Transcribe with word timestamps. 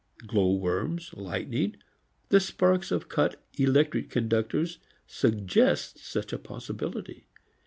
Glow 0.25 0.53
worms, 0.55 1.13
lightning, 1.13 1.75
the 2.29 2.39
sparks 2.39 2.89
of 2.89 3.07
cut 3.07 3.39
electric 3.59 4.09
conductors 4.09 4.79
suggest 5.05 5.99
such 5.99 6.33
a 6.33 6.39
possibility. 6.39 7.27